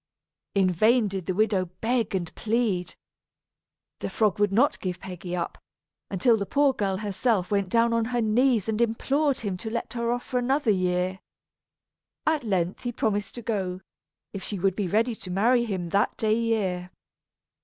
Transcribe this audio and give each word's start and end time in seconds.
In 0.55 0.71
vain 0.71 1.07
did 1.07 1.27
the 1.27 1.35
widow 1.35 1.65
beg 1.79 2.15
and 2.15 2.33
plead. 2.33 2.95
The 3.99 4.09
frog 4.09 4.39
would 4.39 4.51
not 4.51 4.79
give 4.79 4.99
Peggy 4.99 5.35
up, 5.35 5.59
until 6.09 6.37
the 6.37 6.47
poor 6.47 6.73
girl 6.73 6.97
herself 6.97 7.51
went 7.51 7.69
down 7.69 7.93
on 7.93 8.05
her 8.05 8.19
knees 8.19 8.67
and 8.67 8.81
implored 8.81 9.41
him 9.41 9.57
to 9.57 9.69
let 9.69 9.93
her 9.93 10.11
off 10.11 10.23
for 10.23 10.39
another 10.39 10.71
year. 10.71 11.19
At 12.25 12.43
length 12.43 12.81
he 12.81 12.91
promised 12.91 13.35
to 13.35 13.43
go, 13.43 13.81
if 14.33 14.41
she 14.41 14.57
would 14.57 14.75
be 14.75 14.87
ready 14.87 15.13
to 15.13 15.29
marry 15.29 15.65
him 15.65 15.89
that 15.89 16.17
day 16.17 16.33
year. 16.35 16.89